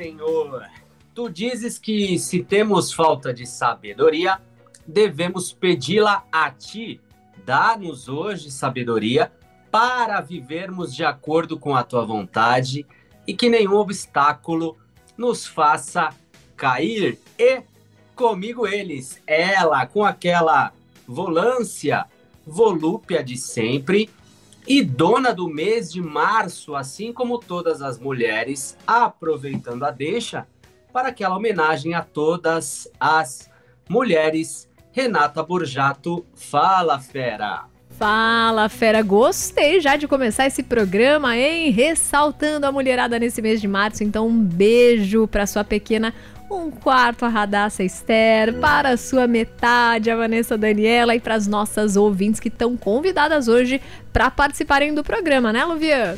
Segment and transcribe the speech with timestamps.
[0.00, 0.66] Senhor,
[1.14, 4.40] tu dizes que se temos falta de sabedoria,
[4.86, 6.98] devemos pedi-la a ti.
[7.44, 9.30] Dá-nos hoje sabedoria
[9.70, 12.86] para vivermos de acordo com a tua vontade
[13.26, 14.78] e que nenhum obstáculo
[15.18, 16.08] nos faça
[16.56, 17.18] cair.
[17.38, 17.60] E
[18.16, 20.72] comigo eles, ela com aquela
[21.06, 22.06] volância,
[22.46, 24.08] volúpia de sempre
[24.66, 30.46] e dona do mês de março, assim como todas as mulheres, aproveitando a deixa
[30.92, 33.50] para aquela homenagem a todas as
[33.88, 34.68] mulheres.
[34.92, 37.64] Renata Borjato, fala fera!
[37.90, 39.02] Fala, fera!
[39.02, 41.70] Gostei já de começar esse programa, hein?
[41.70, 44.02] Ressaltando a mulherada nesse mês de março.
[44.02, 46.14] Então, um beijo para sua pequena
[46.50, 51.46] um quarto a Radassa Esther, para a sua metade, a Vanessa Daniela, e para as
[51.46, 53.80] nossas ouvintes que estão convidadas hoje
[54.12, 56.16] para participarem do programa, né, Luvian?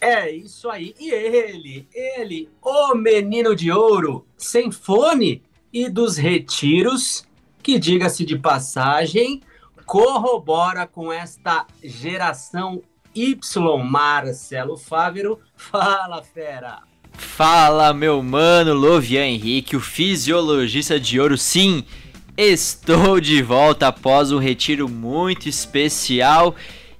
[0.00, 0.94] É isso aí.
[0.98, 7.26] E ele, ele, o menino de ouro, sem fone e dos retiros,
[7.62, 9.42] que diga-se de passagem,
[9.86, 12.82] corrobora com esta geração
[13.14, 13.38] Y,
[13.82, 15.40] Marcelo Fávero.
[15.56, 16.93] Fala, fera!
[17.16, 21.36] Fala, meu mano Lovian Henrique, o fisiologista de ouro.
[21.36, 21.84] Sim,
[22.36, 26.54] estou de volta após um retiro muito especial.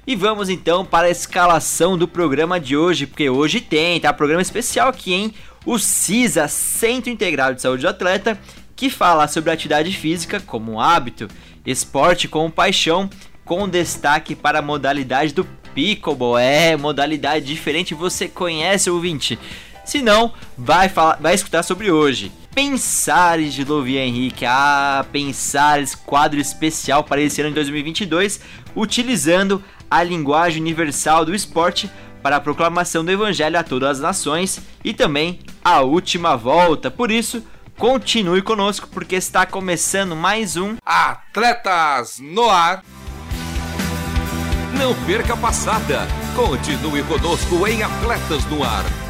[0.06, 4.12] E vamos então para a escalação do programa de hoje, porque hoje tem, tá?
[4.12, 5.34] Programa especial aqui, hein?
[5.64, 8.38] O CISA, Centro Integrado de Saúde do Atleta,
[8.76, 11.26] que fala sobre atividade física como hábito,
[11.64, 13.08] esporte como paixão,
[13.44, 15.44] com destaque para a modalidade do
[15.74, 16.38] pickleball.
[16.38, 19.38] É, modalidade diferente, você conhece, ouvinte?
[19.84, 22.32] Se não, vai, falar, vai escutar sobre hoje.
[22.54, 24.46] Pensares de Lovian Henrique.
[24.46, 28.40] Ah, Pensares, quadro especial para esse ano de 2022,
[28.74, 31.90] utilizando a linguagem universal do esporte
[32.22, 36.90] para a proclamação do evangelho a todas as nações e também a última volta.
[36.90, 37.44] Por isso,
[37.76, 42.82] continue conosco porque está começando mais um Atletas no Ar.
[44.78, 46.08] Não perca a passada.
[46.34, 49.03] Continue conosco em Atletas no Ar.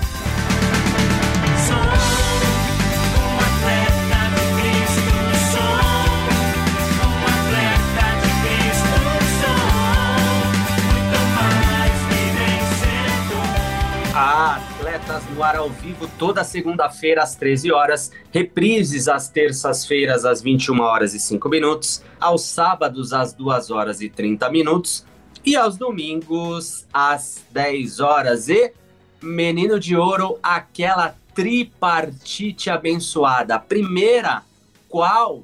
[15.35, 21.13] No ar ao vivo toda segunda-feira às 13 horas, reprises às terças-feiras às 21 horas
[21.13, 25.05] e 5 minutos, aos sábados às 2 horas e 30 minutos
[25.45, 28.49] e aos domingos às 10 horas.
[28.49, 28.73] E
[29.21, 33.59] Menino de Ouro, aquela tripartite abençoada.
[33.59, 34.43] Primeira,
[34.89, 35.43] qual?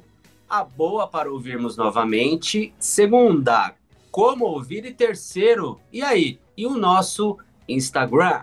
[0.49, 2.73] A boa para ouvirmos novamente.
[2.79, 3.73] Segunda,
[4.09, 6.39] como ouvir e terceiro, e aí?
[6.57, 7.37] E o nosso
[7.67, 8.41] Instagram?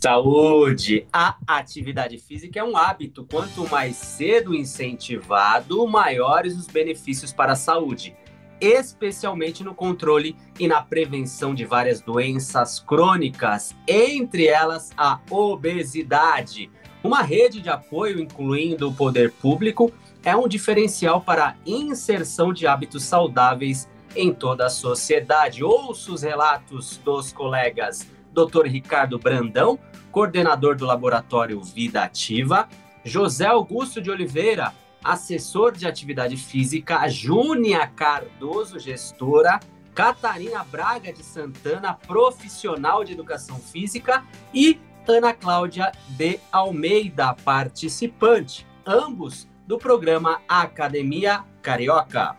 [0.00, 1.08] Saúde!
[1.12, 3.26] A atividade física é um hábito.
[3.28, 8.14] Quanto mais cedo incentivado, maiores os benefícios para a saúde,
[8.60, 16.70] especialmente no controle e na prevenção de várias doenças crônicas, entre elas a obesidade.
[17.02, 22.66] Uma rede de apoio, incluindo o poder público, é um diferencial para a inserção de
[22.66, 25.64] hábitos saudáveis em toda a sociedade.
[25.64, 28.66] Ouça os relatos dos colegas Dr.
[28.66, 29.78] Ricardo Brandão,
[30.12, 32.68] coordenador do Laboratório Vida Ativa,
[33.04, 34.72] José Augusto de Oliveira,
[35.02, 39.58] assessor de atividade física, Júnia Cardoso, gestora,
[39.92, 49.48] Catarina Braga de Santana, profissional de educação física, e Ana Cláudia de Almeida, participante, ambos
[49.66, 52.36] do programa Academia Carioca.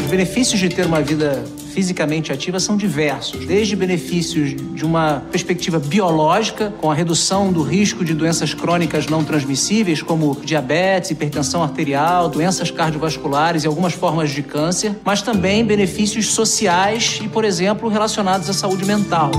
[0.00, 5.78] Os benefícios de ter uma vida fisicamente ativa são diversos, desde benefícios de uma perspectiva
[5.78, 12.28] biológica, com a redução do risco de doenças crônicas não transmissíveis, como diabetes, hipertensão arterial,
[12.28, 18.48] doenças cardiovasculares e algumas formas de câncer, mas também benefícios sociais e, por exemplo, relacionados
[18.50, 19.30] à saúde mental.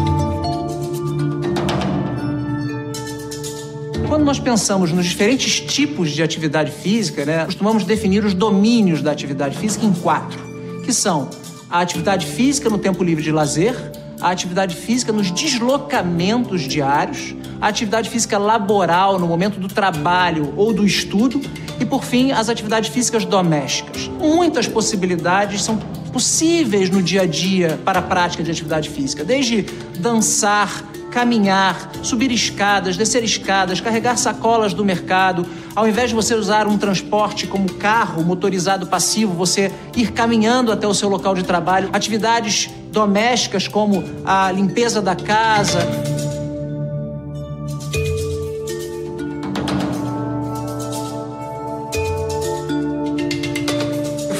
[4.19, 9.11] Quando nós pensamos nos diferentes tipos de atividade física, né, costumamos definir os domínios da
[9.13, 10.37] atividade física em quatro,
[10.83, 11.29] que são
[11.69, 13.73] a atividade física no tempo livre de lazer,
[14.19, 20.73] a atividade física nos deslocamentos diários, a atividade física laboral no momento do trabalho ou
[20.73, 21.39] do estudo
[21.79, 24.11] e, por fim, as atividades físicas domésticas.
[24.19, 25.77] Muitas possibilidades são
[26.11, 29.61] possíveis no dia a dia para a prática de atividade física, desde
[29.97, 35.45] dançar, caminhar, subir escadas, descer escadas, carregar sacolas do mercado.
[35.75, 40.87] Ao invés de você usar um transporte como carro motorizado passivo, você ir caminhando até
[40.87, 41.89] o seu local de trabalho.
[41.93, 45.79] Atividades domésticas como a limpeza da casa.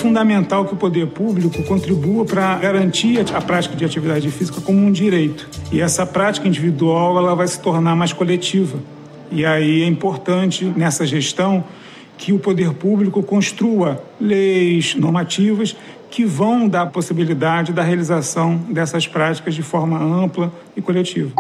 [0.10, 4.92] Fundamental que o poder público contribua para garantir a prática de atividade física como um
[4.92, 5.48] direito.
[5.72, 8.80] E essa prática individual ela vai se tornar mais coletiva.
[9.32, 11.64] E aí é importante nessa gestão
[12.18, 15.76] que o poder público construa leis normativas
[16.10, 21.32] que vão dar possibilidade da realização dessas práticas de forma ampla e coletiva.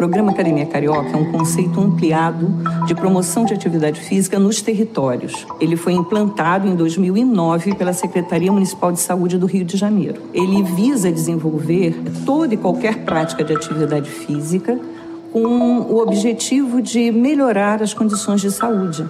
[0.00, 2.48] Programa Academia Carioca é um conceito ampliado
[2.86, 5.46] de promoção de atividade física nos territórios.
[5.60, 10.22] Ele foi implantado em 2009 pela Secretaria Municipal de Saúde do Rio de Janeiro.
[10.32, 11.94] Ele visa desenvolver
[12.24, 14.80] toda e qualquer prática de atividade física
[15.34, 19.04] com o objetivo de melhorar as condições de saúde,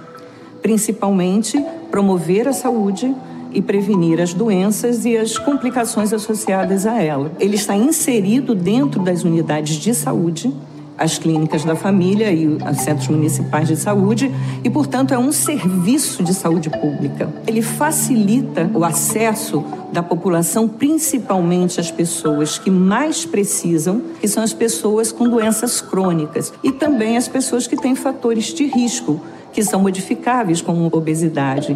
[0.61, 1.57] principalmente
[1.89, 3.15] promover a saúde
[3.53, 7.31] e prevenir as doenças e as complicações associadas a ela.
[7.39, 10.53] Ele está inserido dentro das unidades de saúde
[11.01, 14.31] as clínicas da família e os centros municipais de saúde
[14.63, 17.27] e, portanto, é um serviço de saúde pública.
[17.47, 24.53] Ele facilita o acesso da população, principalmente as pessoas que mais precisam, que são as
[24.53, 29.19] pessoas com doenças crônicas e também as pessoas que têm fatores de risco,
[29.51, 31.75] que são modificáveis, como obesidade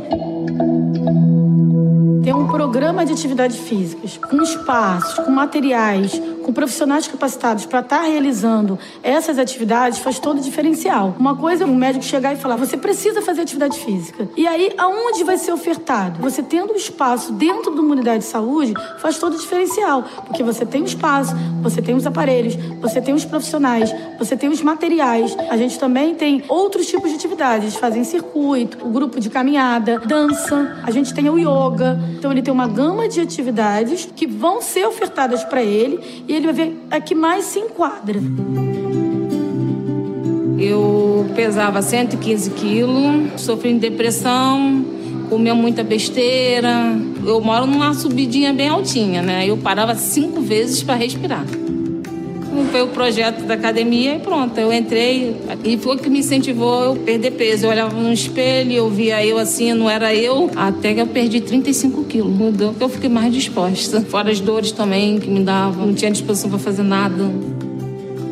[2.25, 8.00] ter um programa de atividades físicas, com espaços, com materiais, com profissionais capacitados para estar
[8.00, 11.16] tá realizando essas atividades faz todo o diferencial.
[11.19, 14.27] Uma coisa é um médico chegar e falar: você precisa fazer atividade física.
[14.36, 16.19] E aí, aonde vai ser ofertado?
[16.22, 20.42] Você tendo um espaço dentro de uma unidade de saúde faz todo o diferencial, porque
[20.42, 24.63] você tem o espaço, você tem os aparelhos, você tem os profissionais, você tem os
[24.63, 25.38] materiais.
[25.50, 30.77] A gente também tem outros tipos de atividades, fazem circuito, o grupo de caminhada, dança,
[30.84, 32.14] a gente tem o yoga.
[32.17, 36.45] Então ele tem uma gama de atividades que vão ser ofertadas para ele e ele
[36.45, 38.19] vai ver a que mais se enquadra.
[40.57, 44.86] Eu pesava 115 quilos, sofri de depressão,
[45.29, 46.98] comia muita besteira.
[47.25, 49.45] Eu moro numa subidinha bem altinha, né?
[49.48, 51.45] Eu parava cinco vezes para respirar
[52.65, 56.83] foi o projeto da academia e pronto, eu entrei e foi o que me incentivou
[56.83, 57.65] eu perder peso.
[57.65, 61.41] Eu olhava no espelho, eu via eu assim, não era eu, até que eu perdi
[61.41, 62.31] 35 quilos.
[62.31, 64.01] Mudou, eu fiquei mais disposta.
[64.01, 67.64] Fora as dores também que me davam, não tinha disposição para fazer nada.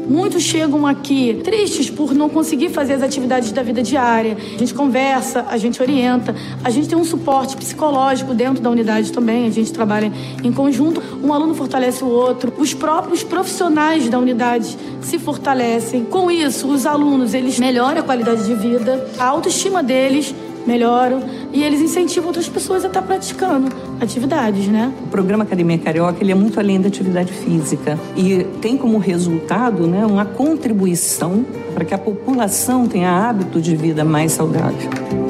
[0.07, 4.37] Muitos chegam aqui tristes por não conseguir fazer as atividades da vida diária.
[4.55, 9.11] A gente conversa, a gente orienta, a gente tem um suporte psicológico dentro da unidade
[9.11, 10.11] também, a gente trabalha
[10.43, 11.01] em conjunto.
[11.23, 16.03] Um aluno fortalece o outro, os próprios profissionais da unidade se fortalecem.
[16.05, 20.33] Com isso, os alunos eles melhoram a qualidade de vida, a autoestima deles
[20.65, 24.91] melhoram e eles incentivam outras pessoas a estar praticando atividades, né?
[25.03, 29.87] O programa Academia Carioca ele é muito além da atividade física e tem como resultado,
[29.87, 35.22] né, uma contribuição para que a população tenha hábito de vida mais saudável.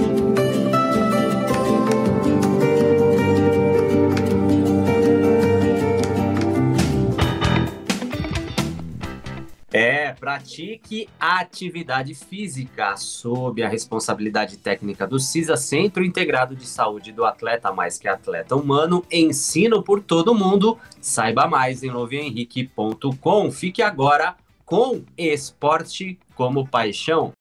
[10.33, 17.71] Pratique atividade física sob a responsabilidade técnica do CISA, Centro Integrado de Saúde do Atleta
[17.71, 19.05] Mais Que Atleta Humano.
[19.11, 20.79] Ensino por todo mundo.
[20.99, 23.51] Saiba mais em lovienrique.com.
[23.51, 24.35] Fique agora
[24.65, 27.31] com esporte como paixão.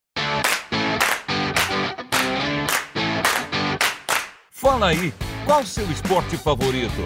[4.51, 5.15] Fala aí,
[5.47, 7.01] qual seu esporte favorito?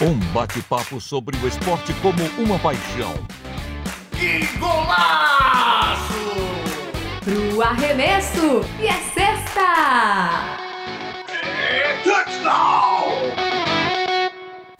[0.00, 3.41] Um bate-papo sobre o esporte como uma paixão.
[4.62, 6.14] Golaço!
[7.24, 10.56] Pro arremesso e é sexta!
[11.68, 13.10] É touchdown!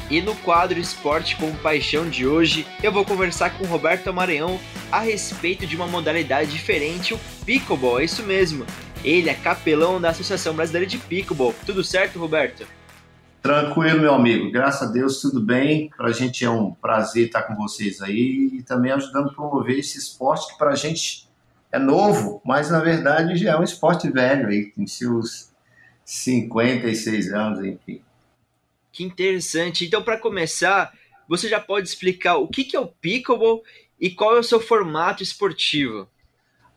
[0.09, 4.61] E no quadro Esporte com Paixão de hoje, eu vou conversar com Roberto Maranhão
[4.93, 8.65] a respeito de uma modalidade diferente, o pickleball, é isso mesmo.
[9.03, 11.57] Ele é capelão da Associação Brasileira de Pickleball.
[11.67, 12.65] Tudo certo, Roberto?
[13.43, 14.53] Tranquilo, meu amigo.
[14.53, 15.91] Graças a Deus, tudo bem.
[15.97, 19.81] Para a gente é um prazer estar com vocês aí e também ajudando a promover
[19.81, 21.29] esse esporte que para a gente
[21.73, 25.51] é novo, mas na verdade já é um esporte velho aí, tem seus
[26.05, 28.01] 56 anos, enfim.
[28.93, 29.87] Que interessante.
[29.87, 30.93] Então, para começar,
[31.27, 33.65] você já pode explicar o que é o pickleball
[33.99, 36.07] e qual é o seu formato esportivo?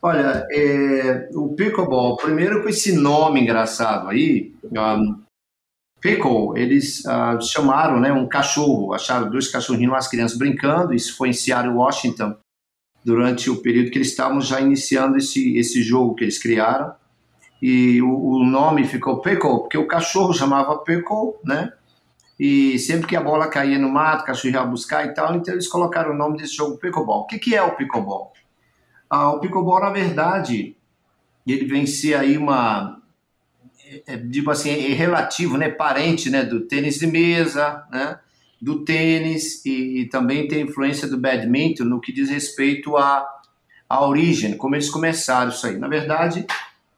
[0.01, 5.24] Olha, é, o pickleball, primeiro com esse nome engraçado aí, um,
[6.05, 11.29] pickle, eles uh, chamaram né, um cachorro, acharam dois cachorrinhos, umas crianças brincando, isso foi
[11.29, 12.35] em Seattle, Washington,
[13.03, 16.93] durante o período que eles estavam já iniciando esse, esse jogo que eles criaram,
[17.59, 21.73] e o, o nome ficou pickle, porque o cachorro chamava pickle, né,
[22.39, 25.55] e sempre que a bola caía no mato, o cachorro ia buscar e tal, então
[25.55, 27.21] eles colocaram o nome desse jogo pickleball.
[27.21, 28.31] O que, que é o pickleball?
[29.09, 30.75] Ah, o pickleball, na verdade,
[31.47, 33.01] ele vem ser aí uma,
[34.07, 38.19] é, digo assim, é relativo, né, parente, né, do tênis de mesa, né,
[38.61, 43.25] do tênis e, e também tem influência do badminton no que diz respeito à,
[43.87, 45.77] à origem, como eles começaram isso aí.
[45.77, 46.45] Na verdade,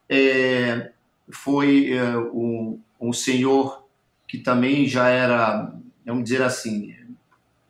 [0.08, 0.90] é,
[1.30, 3.84] foi é, um, um senhor
[4.26, 5.72] que também já era,
[6.04, 6.94] vamos dizer assim,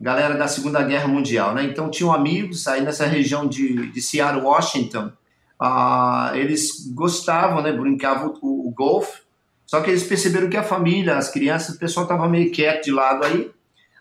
[0.00, 1.64] galera da Segunda Guerra Mundial, né?
[1.64, 5.12] Então tinham amigos aí nessa região de, de Seattle, Washington.
[5.60, 7.72] Ah, eles gostavam, né?
[7.72, 9.22] Brincavam o, o golfe.
[9.66, 12.90] Só que eles perceberam que a família, as crianças, o pessoal estava meio quieto de
[12.90, 13.50] lado aí.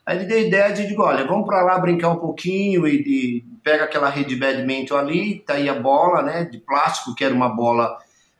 [0.05, 2.95] Aí ele deu a ideia de, digo, olha, vamos para lá brincar um pouquinho e,
[2.95, 7.25] e, pega aquela rede de badminton ali, tá aí a bola, né, de plástico, que
[7.25, 7.97] era uma bola,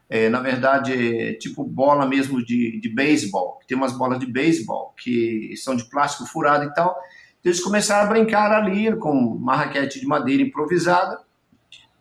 [0.10, 3.60] é, na verdade, é, tipo bola mesmo de, de beisebol.
[3.68, 6.98] Tem umas bolas de beisebol que são de plástico furado e tal
[7.48, 11.20] eles começaram a brincar ali com uma raquete de madeira improvisada.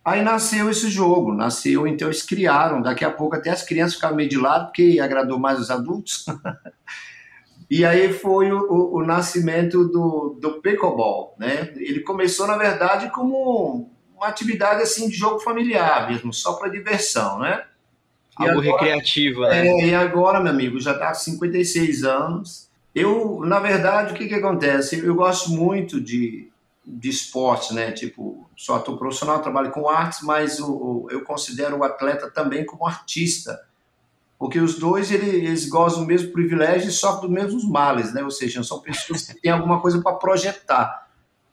[0.06, 2.80] Aí nasceu esse jogo, nasceu, então eles criaram.
[2.80, 6.24] Daqui a pouco até as crianças ficaram meio de lado, porque agradou mais os adultos.
[7.68, 11.72] e aí foi o, o, o, nascimento do, do pickleball, né?
[11.74, 17.40] Ele começou, na verdade, como uma atividade assim de jogo familiar mesmo, só para diversão,
[17.40, 17.64] né?
[18.38, 19.66] E Algo agora, recreativo, né?
[19.66, 24.26] É, e agora, meu amigo, já está com 56 anos eu, na verdade, o que,
[24.26, 25.04] que acontece?
[25.04, 26.48] Eu gosto muito de,
[26.86, 27.90] de esporte, né?
[27.90, 32.64] Tipo, sou ator profissional, trabalho com artes, mas o, o, eu considero o atleta também
[32.64, 33.60] como artista.
[34.38, 38.22] Porque os dois, eles, eles gozam do mesmo privilégio e sofrem dos mesmos males, né?
[38.22, 41.08] Ou seja, são pessoas que têm alguma coisa para projetar.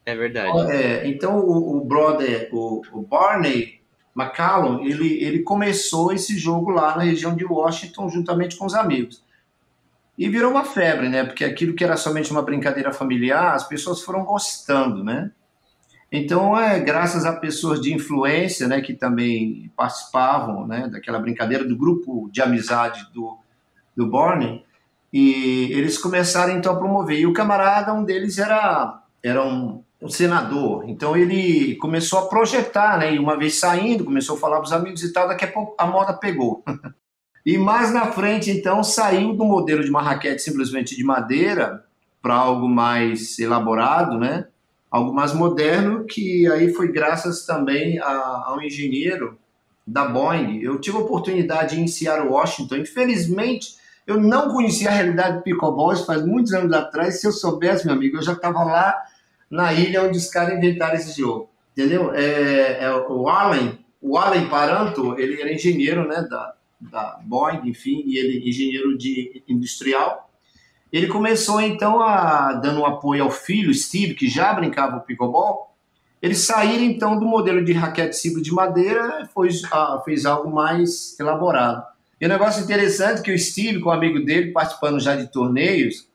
[0.05, 0.71] É verdade.
[0.71, 3.81] É, então, o, o brother, o, o Barney
[4.15, 9.22] McCallum, ele, ele começou esse jogo lá na região de Washington, juntamente com os amigos.
[10.17, 11.23] E virou uma febre, né?
[11.23, 15.31] Porque aquilo que era somente uma brincadeira familiar, as pessoas foram gostando, né?
[16.15, 21.75] Então, é graças a pessoas de influência, né, que também participavam, né, daquela brincadeira do
[21.75, 23.35] grupo de amizade do,
[23.97, 24.63] do Borne,
[25.11, 27.17] e eles começaram então a promover.
[27.19, 32.99] E o camarada, um deles era, era um, um senador, então ele começou a projetar,
[32.99, 35.51] né, e uma vez saindo, começou a falar para os amigos e tal, daqui a
[35.51, 36.63] pouco a moda pegou.
[37.45, 41.83] E mais na frente, então, saiu do modelo de uma raquete simplesmente de madeira
[42.21, 44.47] para algo mais elaborado, né?
[44.89, 49.37] Algo mais moderno, que aí foi graças também a, a um engenheiro
[49.85, 50.61] da Boeing.
[50.61, 52.77] Eu tive a oportunidade em Seattle, Washington.
[52.77, 53.75] Infelizmente,
[54.07, 57.19] eu não conhecia a realidade do pickleball, faz muitos anos atrás.
[57.19, 58.95] Se eu soubesse, meu amigo, eu já estava lá
[59.49, 61.49] na ilha onde os caras inventaram esse jogo.
[61.75, 62.13] Entendeu?
[62.13, 66.53] É, é, o Allen, o Allen Paranto, ele era engenheiro né, da,
[66.91, 70.29] da Boeing, enfim, e ele engenheiro de industrial.
[70.91, 75.75] Ele começou então a dando um apoio ao filho Steve, que já brincava o pickleball.
[76.21, 81.19] Eles saíram então do modelo de raquete simples de madeira, foi, ah, fez algo mais
[81.19, 81.83] elaborado.
[82.21, 85.27] E um negócio interessante é que o Steve, com um amigo dele, participando já de
[85.27, 86.07] torneios,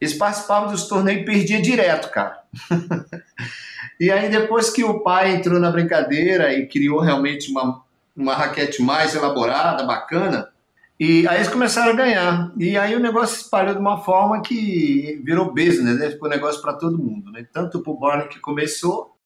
[0.00, 2.40] eles participavam dos torneios e perdiam direto, cara.
[4.00, 7.82] e aí, depois que o pai entrou na brincadeira e criou realmente uma,
[8.20, 10.50] uma raquete mais elaborada, bacana,
[10.98, 12.52] e aí eles começaram a ganhar.
[12.58, 16.10] E aí o negócio se espalhou de uma forma que virou business, né?
[16.10, 17.46] Ficou negócio para todo mundo, né?
[17.50, 19.16] Tanto para o Barney que começou,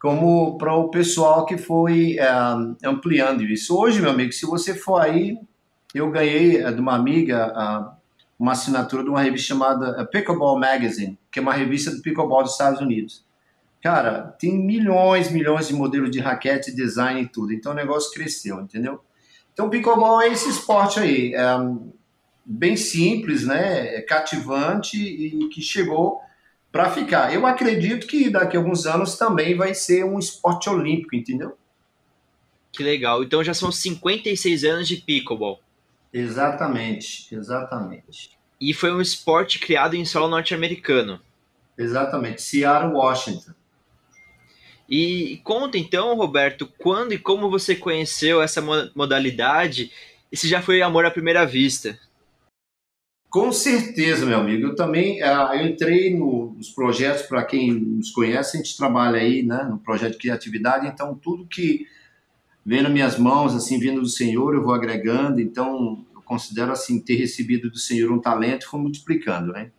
[0.00, 2.26] como para o pessoal que foi é,
[2.84, 3.76] ampliando isso.
[3.76, 5.38] Hoje, meu amigo, se você for aí,
[5.94, 7.94] eu ganhei é, de uma amiga uh,
[8.38, 12.42] uma assinatura de uma revista chamada uh, Pickleball Magazine, que é uma revista do pickleball
[12.42, 13.23] dos Estados Unidos.
[13.84, 17.52] Cara, tem milhões, milhões de modelos de raquete, design e tudo.
[17.52, 19.04] Então o negócio cresceu, entendeu?
[19.52, 21.44] Então o pickleball é esse esporte aí, é,
[22.46, 23.94] bem simples, né?
[23.94, 26.18] É cativante e que chegou
[26.72, 27.34] para ficar.
[27.34, 31.54] Eu acredito que daqui a alguns anos também vai ser um esporte olímpico, entendeu?
[32.72, 33.22] Que legal.
[33.22, 35.60] Então já são 56 anos de pickleball.
[36.10, 38.30] Exatamente, exatamente.
[38.58, 41.20] E foi um esporte criado em solo norte-americano.
[41.76, 43.52] Exatamente, Seattle, Washington.
[44.88, 48.62] E conta então, Roberto, quando e como você conheceu essa
[48.94, 49.90] modalidade
[50.30, 51.98] e se já foi amor à primeira vista?
[53.30, 54.68] Com certeza, meu amigo.
[54.68, 59.18] Eu também uh, eu entrei no, nos projetos, para quem nos conhece, a gente trabalha
[59.18, 61.86] aí né, no projeto de criatividade, então tudo que
[62.64, 67.00] vem nas minhas mãos, assim, vindo do Senhor, eu vou agregando, então eu considero assim
[67.00, 69.72] ter recebido do Senhor um talento e fui multiplicando, né?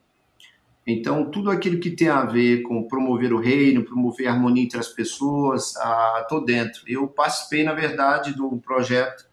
[0.87, 4.77] Então, tudo aquilo que tem a ver com promover o reino, promover a harmonia entre
[4.77, 5.73] as pessoas,
[6.21, 6.83] estou uh, dentro.
[6.87, 9.25] Eu participei, na verdade, do projeto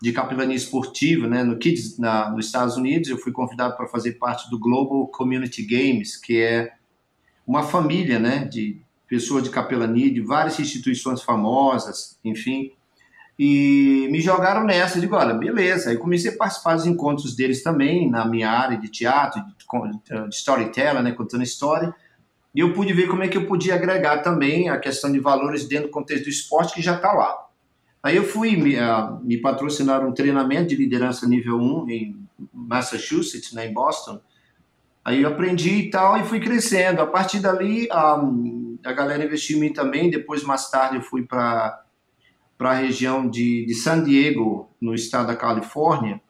[0.00, 3.10] de capelania esportiva, né, no Kids, na, nos Estados Unidos.
[3.10, 6.72] Eu fui convidado para fazer parte do Global Community Games, que é
[7.46, 12.72] uma família, né, de pessoas de capelania de várias instituições famosas, enfim.
[13.38, 15.90] E me jogaram nessa, eu digo, olha, beleza.
[15.90, 21.02] Aí comecei a participar dos encontros deles também, na minha área de teatro, de, storyteller,
[21.02, 21.94] né, contando história.
[22.54, 25.68] E eu pude ver como é que eu podia agregar também a questão de valores
[25.68, 27.46] dentro do contexto do esporte que já está lá.
[28.02, 33.52] Aí eu fui me, uh, me patrocinar um treinamento de liderança nível 1 em Massachusetts,
[33.52, 34.20] né, em Boston.
[35.04, 37.02] Aí eu aprendi e tal e fui crescendo.
[37.02, 40.08] A partir dali, um, a galera investiu em mim também.
[40.08, 41.85] Depois, mais tarde, eu fui para
[42.58, 46.20] a região de, de San Diego, no estado da Califórnia.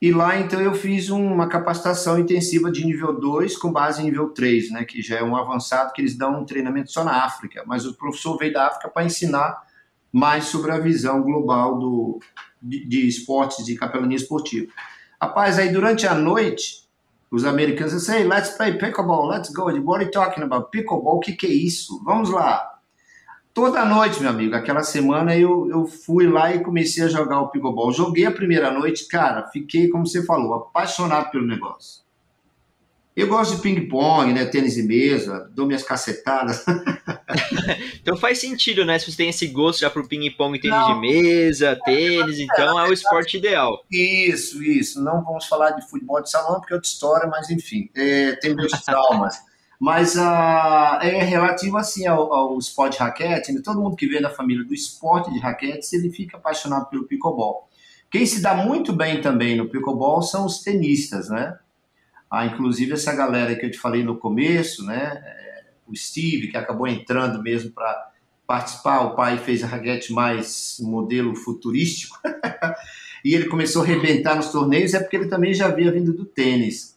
[0.00, 4.30] E lá, então, eu fiz uma capacitação intensiva de nível 2 com base em nível
[4.30, 7.62] 3, né, que já é um avançado que eles dão um treinamento só na África.
[7.66, 9.62] Mas o professor veio da África para ensinar
[10.10, 12.20] mais sobre a visão global do,
[12.60, 14.72] de, de esportes, de capelania esportiva.
[15.20, 16.82] Rapaz, aí durante a noite,
[17.30, 19.66] os americanos disseram, hey, let's play pickleball, let's go.
[19.66, 20.70] What are you talking about?
[20.70, 22.02] Pickleball, o que, que é isso?
[22.04, 22.71] Vamos lá.
[23.54, 27.48] Toda noite, meu amigo, aquela semana eu, eu fui lá e comecei a jogar o
[27.48, 27.92] pickleball.
[27.92, 32.02] Joguei a primeira noite, cara, fiquei, como você falou, apaixonado pelo negócio.
[33.14, 34.46] Eu gosto de ping-pong, né?
[34.46, 36.64] Tênis de mesa, dou minhas cacetadas.
[38.00, 38.98] então faz sentido, né?
[38.98, 40.94] Se você tem esse gosto já pro ping-pong, tênis Não.
[40.94, 43.84] de mesa, tênis, então é o esporte ideal.
[43.90, 45.02] Isso, isso.
[45.02, 48.56] Não vamos falar de futebol de salão, porque é outra história, mas enfim, é, tem
[48.56, 49.36] meus traumas.
[49.82, 53.60] Mas uh, é relativo assim ao, ao esporte de raquete, né?
[53.64, 57.68] todo mundo que vem da família do esporte de raquete, ele fica apaixonado pelo pickleball.
[58.08, 61.58] Quem se dá muito bem também no pickleball são os tenistas, né?
[62.30, 65.20] Ah, inclusive essa galera que eu te falei no começo, né?
[65.20, 68.12] É, o Steve, que acabou entrando mesmo para
[68.46, 72.20] participar, o pai fez a raquete mais modelo futurístico,
[73.24, 76.24] e ele começou a arrebentar nos torneios, é porque ele também já havia vindo do
[76.24, 76.91] tênis.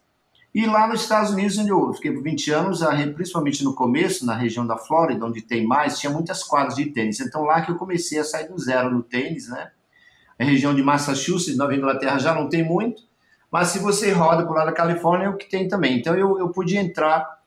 [0.55, 2.79] E lá nos Estados Unidos, onde eu fiquei por 20 anos,
[3.13, 7.19] principalmente no começo, na região da Flórida, onde tem mais, tinha muitas quadras de tênis.
[7.19, 9.71] Então lá que eu comecei a sair do zero no tênis, né?
[10.39, 13.03] A região de Massachusetts, Nova Inglaterra, já não tem muito.
[13.51, 15.99] Mas se você roda por lá da Califórnia, é o que tem também.
[15.99, 17.37] Então eu, eu pude entrar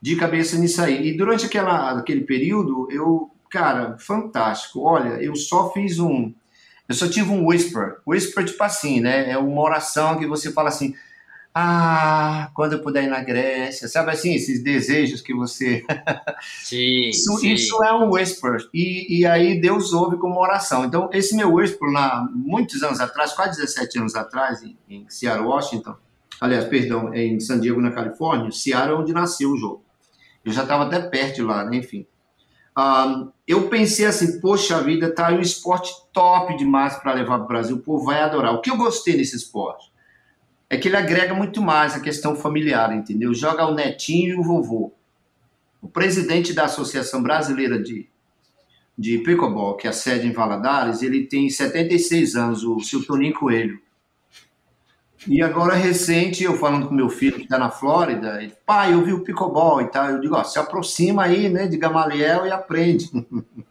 [0.00, 1.08] de cabeça nisso aí.
[1.08, 4.80] E durante aquela, aquele período, eu, cara, fantástico.
[4.80, 6.32] Olha, eu só fiz um.
[6.88, 7.98] Eu só tive um whisper.
[8.06, 9.30] Whisper, tipo assim, né?
[9.30, 10.94] É uma oração que você fala assim:
[11.56, 15.84] ah, quando eu puder ir na Grécia, sabe assim, esses desejos que você.
[16.64, 17.52] Sim, isso, sim.
[17.52, 18.56] isso é um whisper.
[18.74, 20.84] E, e aí Deus ouve como oração.
[20.84, 25.46] Então, esse meu whisper, lá, muitos anos atrás, quase 17 anos atrás, em, em Seattle,
[25.46, 25.94] Washington,
[26.40, 29.84] aliás, perdão, em San Diego, na Califórnia, Seattle é onde nasceu o jogo.
[30.44, 31.76] Eu já estava até perto lá, né?
[31.76, 32.04] enfim.
[32.76, 37.44] Um, eu pensei assim, poxa vida, tá aí um esporte top demais para levar para
[37.44, 38.52] o Brasil, o povo vai adorar.
[38.54, 39.93] O que eu gostei desse esporte?
[40.68, 43.34] É que ele agrega muito mais a questão familiar, entendeu?
[43.34, 44.92] Joga o netinho e o vovô.
[45.80, 48.08] O presidente da Associação Brasileira de,
[48.96, 53.34] de Pickleball, que é a sede em Valadares, ele tem 76 anos, o seu Toninho
[53.34, 53.78] Coelho.
[55.26, 59.02] E agora, recente, eu falando com meu filho que está na Flórida, ele, pai, eu
[59.02, 60.10] vi o pickleball e tal.
[60.10, 63.10] Eu digo, ó, se aproxima aí, né, de Gamaliel e aprende.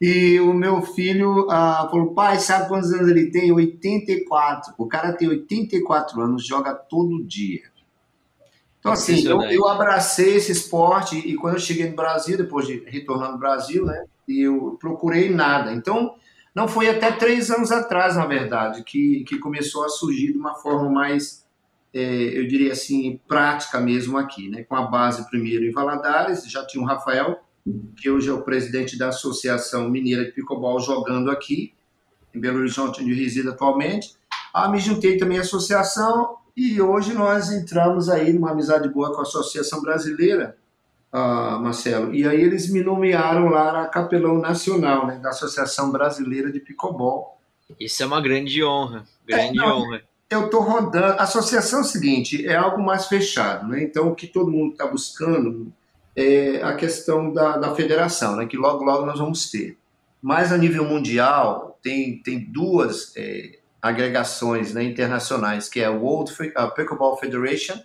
[0.00, 3.52] e o meu filho ah, falou, pai, sabe quantos anos ele tem?
[3.52, 4.74] 84.
[4.78, 7.70] O cara tem 84 anos, joga todo dia.
[8.78, 12.82] Então, assim, eu, eu abracei esse esporte e quando eu cheguei no Brasil, depois de
[12.86, 15.70] retornar no Brasil, né, eu procurei nada.
[15.74, 16.14] Então,
[16.54, 20.54] não foi até três anos atrás, na verdade, que, que começou a surgir de uma
[20.54, 21.46] forma mais,
[21.92, 24.64] é, eu diria assim, prática mesmo aqui, né?
[24.64, 27.38] Com a base primeiro em Valadares, já tinha o Rafael,
[27.96, 31.74] que hoje é o presidente da Associação Mineira de Picobol jogando aqui,
[32.34, 34.14] em Belo Horizonte, onde eu resido atualmente.
[34.52, 39.20] Ah, me juntei também à associação e hoje nós entramos aí numa amizade boa com
[39.20, 40.56] a Associação Brasileira,
[41.12, 42.14] uh, Marcelo.
[42.14, 47.38] E aí eles me nomearam lá a capelão nacional né, da Associação Brasileira de Picobol.
[47.78, 50.02] Isso é uma grande honra, grande é, não, honra.
[50.28, 51.06] Eu estou rodando.
[51.06, 53.82] A associação é o seguinte, é algo mais fechado, né?
[53.82, 55.72] Então o que todo mundo está buscando
[56.20, 58.46] é a questão da, da federação, né?
[58.46, 59.76] Que logo logo nós vamos ter.
[60.20, 66.32] Mas a nível mundial tem tem duas é, agregações né, internacionais, que é a World
[66.76, 67.80] Pickleball Federation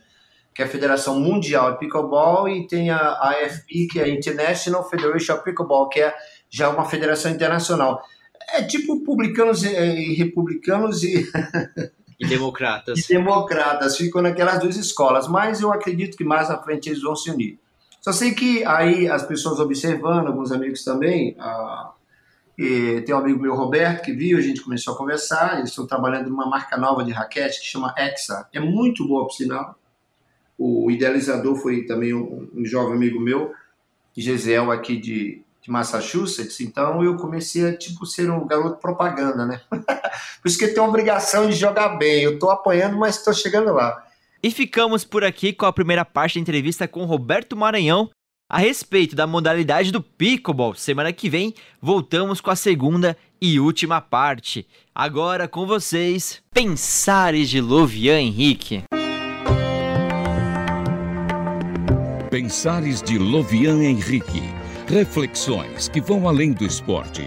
[0.56, 4.90] que é a Federação Mundial de Pickleball, e tem a AFP, que é a International
[4.90, 6.16] Federation of Pickleball, que é
[6.50, 8.02] já uma federação internacional.
[8.54, 11.30] É tipo publicanos e, republicanos e...
[12.18, 12.98] e democratas.
[12.98, 17.18] E democratas, ficam naquelas duas escolas, mas eu acredito que mais à frente eles vão
[17.18, 17.60] se unir.
[18.06, 21.92] Só sei que aí as pessoas observando, alguns amigos também, ah,
[22.56, 26.30] tem um amigo meu, Roberto, que viu, a gente começou a conversar, eles estão trabalhando
[26.30, 28.48] numa marca nova de raquete que chama Exa.
[28.54, 29.76] É muito boa, por sinal.
[30.56, 33.52] O idealizador foi também um, um jovem amigo meu,
[34.16, 36.60] Gesiel, aqui de, de Massachusetts.
[36.62, 39.62] Então eu comecei a tipo ser um garoto propaganda, né?
[39.72, 42.22] por isso que eu tenho obrigação de jogar bem.
[42.22, 44.06] Eu tô apanhando, mas estou chegando lá.
[44.42, 48.10] E ficamos por aqui com a primeira parte da entrevista com Roberto Maranhão
[48.50, 50.76] a respeito da modalidade do pickleball.
[50.76, 54.68] Semana que vem voltamos com a segunda e última parte.
[54.94, 58.84] Agora com vocês, Pensares de Lovian Henrique.
[62.30, 64.44] Pensares de Lovian Henrique.
[64.88, 67.26] Reflexões que vão além do esporte.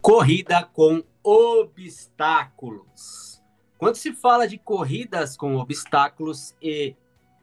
[0.00, 3.31] Corrida com obstáculos.
[3.82, 6.94] Quando se fala de corridas com obstáculos e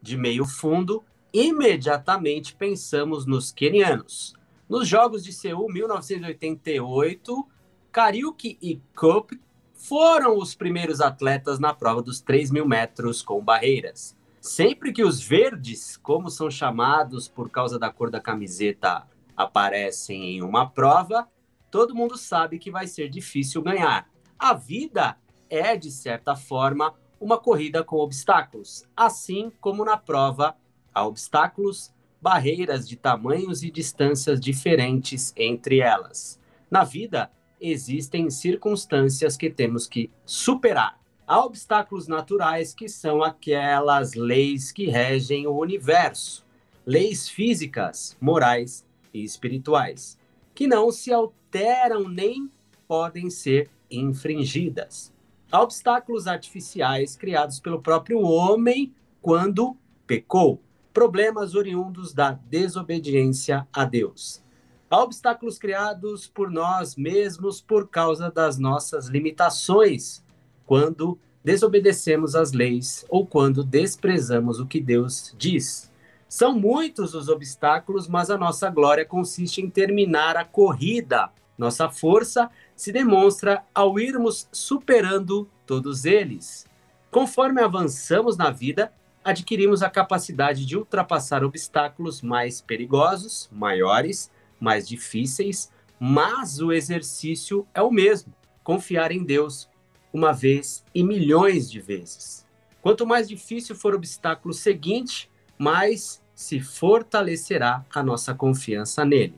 [0.02, 4.34] de meio fundo, imediatamente pensamos nos quenianos.
[4.70, 7.46] Nos Jogos de Seul 1988,
[7.92, 9.38] Kariuki e Cope
[9.74, 14.16] foram os primeiros atletas na prova dos 3 mil metros com barreiras.
[14.40, 20.42] Sempre que os verdes, como são chamados por causa da cor da camiseta, aparecem em
[20.42, 21.28] uma prova,
[21.70, 24.10] todo mundo sabe que vai ser difícil ganhar.
[24.40, 25.18] A vida
[25.50, 30.56] é, de certa forma, uma corrida com obstáculos, assim como na prova
[30.94, 36.40] há obstáculos, barreiras de tamanhos e distâncias diferentes entre elas.
[36.70, 41.00] Na vida, existem circunstâncias que temos que superar.
[41.28, 46.46] Há obstáculos naturais que são aquelas leis que regem o universo,
[46.86, 50.18] leis físicas, morais e espirituais,
[50.56, 52.50] que não se alteram nem
[52.88, 55.14] podem ser infringidas.
[55.52, 60.62] Obstáculos artificiais criados pelo próprio homem quando pecou,
[60.94, 64.44] problemas oriundos da desobediência a Deus.
[64.92, 70.24] Há obstáculos criados por nós mesmos por causa das nossas limitações
[70.68, 75.92] quando desobedecemos as leis ou quando desprezamos o que Deus diz.
[76.28, 81.32] São muitos os obstáculos, mas a nossa glória consiste em terminar a corrida.
[81.60, 86.66] Nossa força se demonstra ao irmos superando todos eles.
[87.12, 95.70] Conforme avançamos na vida, adquirimos a capacidade de ultrapassar obstáculos mais perigosos, maiores, mais difíceis,
[96.00, 99.70] mas o exercício é o mesmo: confiar em Deus,
[100.14, 102.48] uma vez e milhões de vezes.
[102.82, 109.36] Quanto mais difícil for o obstáculo seguinte, mais se fortalecerá a nossa confiança nele.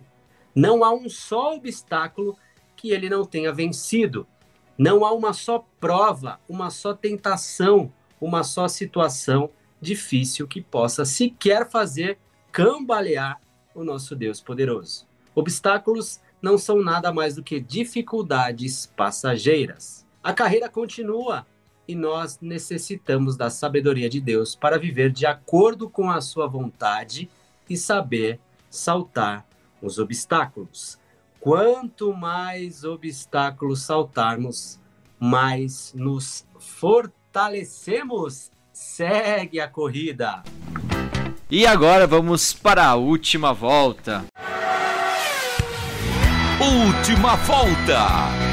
[0.56, 2.38] Não há um só obstáculo
[2.76, 4.28] que ele não tenha vencido.
[4.78, 11.70] Não há uma só prova, uma só tentação, uma só situação difícil que possa sequer
[11.70, 12.18] fazer
[12.52, 13.40] cambalear
[13.74, 15.08] o nosso Deus poderoso.
[15.34, 20.06] Obstáculos não são nada mais do que dificuldades passageiras.
[20.24, 21.46] A carreira continua
[21.88, 27.30] e nós necessitamos da sabedoria de Deus para viver de acordo com a sua vontade
[27.70, 29.46] e saber saltar
[29.82, 31.00] os obstáculos.
[31.40, 34.80] Quanto mais obstáculos saltarmos,
[35.20, 38.52] mais nos fortalecemos.
[38.72, 40.44] Segue a corrida.
[41.50, 44.26] E agora vamos para a última volta.
[46.60, 48.51] Última volta.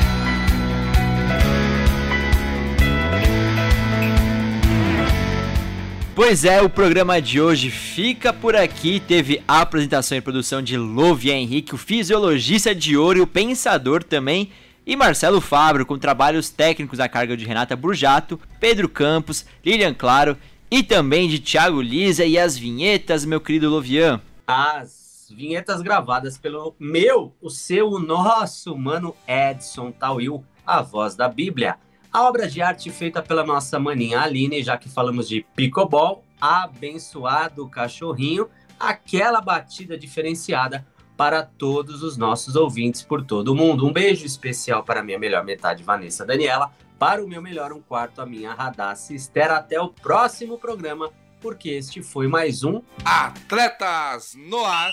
[6.18, 8.98] Pois é, o programa de hoje fica por aqui.
[8.98, 14.02] Teve a apresentação e produção de Lovia Henrique, o fisiologista de ouro e o pensador
[14.02, 14.50] também,
[14.84, 20.36] e Marcelo Fabro, com trabalhos técnicos a carga de Renata Burjato, Pedro Campos, Lilian Claro
[20.68, 24.20] e também de Thiago Lisa e as vinhetas, meu querido Lovian.
[24.44, 31.28] As vinhetas gravadas pelo meu, o seu, o nosso mano Edson Tawil, a voz da
[31.28, 31.76] Bíblia.
[32.12, 37.68] A obra de arte feita pela nossa maninha Aline, já que falamos de picobol, abençoado
[37.68, 38.48] cachorrinho,
[38.80, 40.86] aquela batida diferenciada
[41.18, 43.86] para todos os nossos ouvintes por todo o mundo.
[43.86, 48.22] Um beijo especial para minha melhor metade, Vanessa Daniela, para o meu melhor um quarto,
[48.22, 49.50] a minha Radassa Esther.
[49.50, 54.92] Até o próximo programa, porque este foi mais um Atletas no Ar.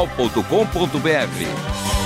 [0.07, 2.00] transmundial.com.br.